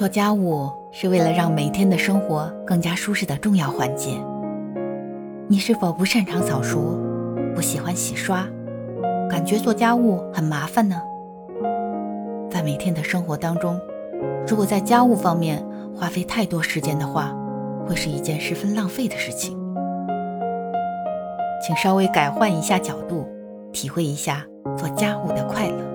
[0.00, 4.12] 做家务是为了让每天的生活更加舒适的重要环节。
[5.46, 6.98] 你是否不擅长扫除，
[7.54, 8.48] 不喜欢洗刷，
[9.28, 10.96] 感觉做家务很麻烦呢？
[12.50, 13.78] 在每天的生活当中，
[14.48, 15.62] 如果在家务方面
[15.94, 17.36] 花费太多时间的话，
[17.86, 19.54] 会是一件十分浪费的事情。
[21.62, 23.28] 请稍微改换一下角度，
[23.70, 24.46] 体会一下
[24.78, 25.89] 做家务的快乐。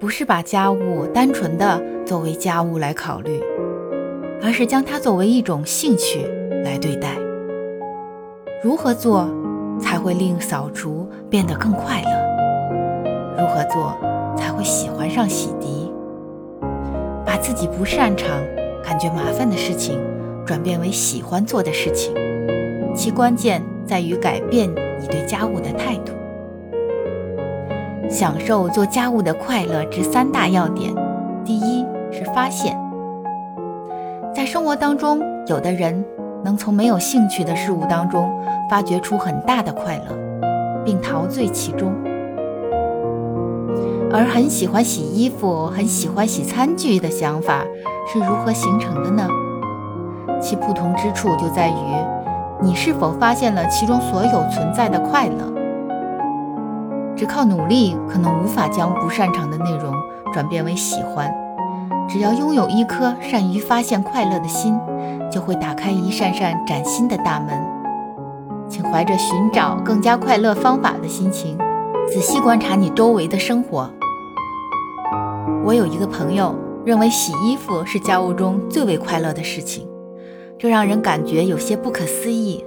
[0.00, 3.38] 不是把家务单纯的作为家务来考虑，
[4.42, 6.22] 而是将它作为一种兴趣
[6.64, 7.18] 来对待。
[8.64, 9.28] 如何做
[9.78, 13.38] 才会令扫除变得更快乐？
[13.38, 13.94] 如何做
[14.34, 15.92] 才会喜欢上洗涤？
[17.26, 18.26] 把自己不擅长、
[18.82, 20.00] 感觉麻烦的事情
[20.46, 22.14] 转变为喜欢做的事情，
[22.94, 24.66] 其关键在于改变
[24.98, 26.14] 你对家务的态度。
[28.10, 30.92] 享受做家务的快乐之三大要点：
[31.44, 32.76] 第一是发现，
[34.34, 36.04] 在生活当中，有的人
[36.44, 38.28] 能从没有兴趣的事物当中
[38.68, 41.92] 发掘出很大的快乐，并陶醉其中；
[44.12, 47.62] 而很喜欢洗衣服、很喜欢洗餐具的想法
[48.12, 49.28] 是如何形成的呢？
[50.40, 51.74] 其不同之处就在于，
[52.60, 55.59] 你是否发现了其中所有存在的快乐。
[57.20, 59.94] 只靠努力，可能无法将不擅长的内容
[60.32, 61.30] 转变为喜欢。
[62.08, 64.74] 只要拥有一颗善于发现快乐的心，
[65.30, 67.62] 就会打开一扇扇崭新的大门。
[68.70, 71.58] 请怀着寻找更加快乐方法的心情，
[72.10, 73.90] 仔细观察你周围的生活。
[75.62, 76.54] 我有一个朋友
[76.86, 79.86] 认为洗衣服是家务中最为快乐的事情，
[80.58, 82.64] 这让人感觉有些不可思议。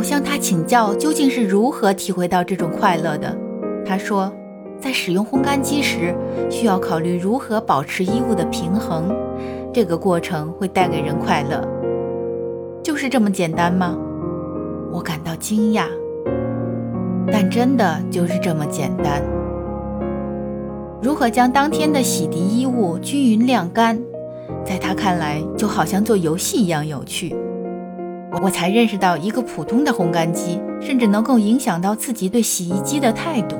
[0.00, 3.36] 我向他请教，究竟是如何体会到这种快乐的？
[3.84, 4.32] 他说，
[4.80, 6.14] 在使用烘干机时，
[6.48, 9.14] 需要考虑如何保持衣物的平衡，
[9.74, 11.62] 这个过程会带给人快乐。
[12.82, 13.94] 就是这么简单吗？
[14.90, 15.84] 我感到惊讶，
[17.30, 19.22] 但真的就是这么简单。
[21.02, 24.00] 如何将当天的洗涤衣物均匀晾干，
[24.64, 27.36] 在他看来，就好像做游戏一样有趣。
[28.42, 33.56] 我才认识到，一个普通的烘干机甚至能够影响到自己对洗衣机的态度。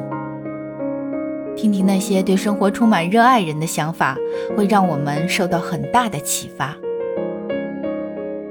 [1.56, 4.16] 听听那些对生活充满热爱人的想法，
[4.56, 6.74] 会让我们受到很大的启发。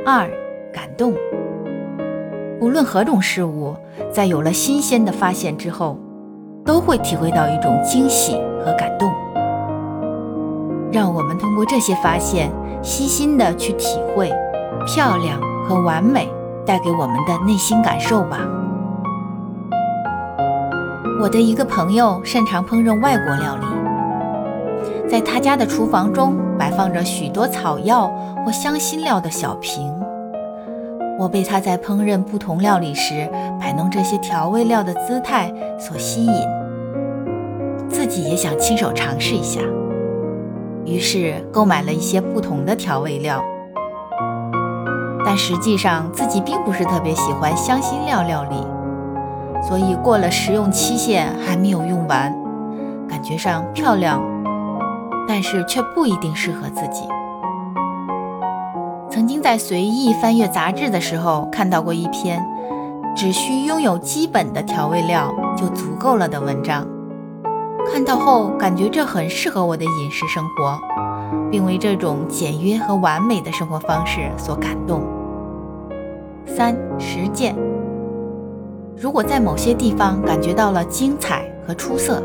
[0.06, 0.30] 二，
[0.72, 1.14] 感动。
[2.60, 3.76] 无论何种事物，
[4.12, 5.98] 在有了新鲜的发现之后，
[6.66, 9.10] 都会体会到一种惊喜和感动。
[10.92, 12.52] 让我们通过这些发现，
[12.84, 14.32] 细心的去体会
[14.86, 15.49] 漂亮。
[15.70, 16.28] 和完美
[16.66, 18.40] 带给我们的内心感受吧。
[21.22, 28.08] 我的一个朋友擅长烹饪外国料理，在他家的厨房中摆放着许多草药
[28.44, 29.94] 或香辛料的小瓶。
[31.20, 36.34] 我被他在烹饪不同料理时摆弄这些调味料的姿态所吸引，
[37.88, 39.60] 自己也想亲手尝试一下，
[40.84, 43.44] 于是购买了一些不同的调味料。
[45.30, 48.66] 但实际上自己并不是特别喜欢香辛料料理，
[49.62, 52.36] 所以过了食用期限还没有用完，
[53.08, 54.20] 感觉上漂亮，
[55.28, 57.04] 但是却不一定适合自己。
[59.08, 62.44] 曾经在随意翻阅杂志的时候看到过一篇
[63.16, 66.88] 只需拥有基本的调味料就足够了的文章，
[67.94, 70.80] 看到后感觉这很适合我的饮食生活，
[71.52, 75.19] 并为这种简约和完美的生活方式所感动。
[76.46, 77.56] 三实践。
[78.98, 82.22] 如果在某些地方感觉到了精彩和出色，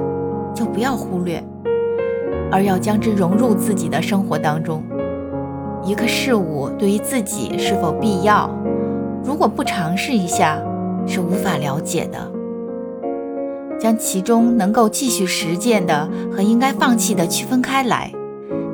[0.54, 1.42] 就不要忽略，
[2.50, 4.82] 而要将之融入自己的生活当中。
[5.84, 8.50] 一个事物对于自己是否必要，
[9.22, 10.58] 如果不尝试一下，
[11.06, 12.18] 是无法了解的。
[13.78, 18.10] 将其中能够继续实践的和应该放弃的区分开来，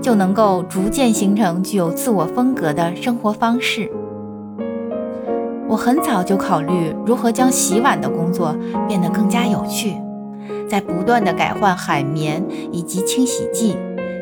[0.01, 3.91] 就能够逐渐形成具有自我风格的生活方式。
[5.71, 8.57] 我很早就考虑如何将洗碗的工作
[8.89, 9.95] 变得更加有趣，
[10.69, 13.77] 在不断的改换海绵以及清洗剂，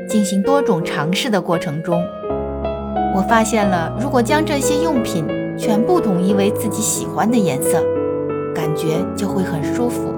[0.07, 2.05] 进行多种尝试的过程中，
[3.17, 5.25] 我发现了如果将这些用品
[5.57, 7.83] 全部统一为自己喜欢的颜色，
[8.55, 10.13] 感觉就会很舒服。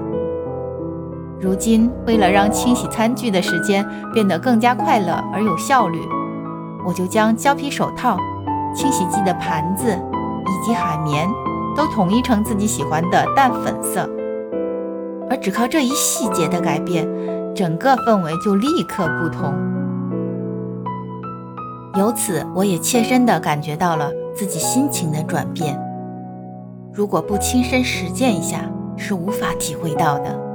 [1.39, 5.97] 如今，为了让清洗餐具的时间变得更加快乐而有效率，
[6.85, 8.17] 我就将胶皮手套、
[8.75, 9.97] 清洗剂的盘子。
[10.51, 11.27] 以及海绵
[11.75, 14.09] 都统一成自己喜欢的淡粉色。
[15.29, 17.07] 而只靠这一细节的改变
[17.55, 19.53] 整个氛围就立刻不同。
[21.95, 25.79] 由此我也切身的感觉到了自己心情的转变。
[26.93, 30.50] 如果不亲身实践一下是无法体会到的。